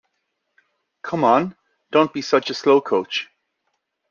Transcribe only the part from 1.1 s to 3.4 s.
on! Don't be such a slowcoach!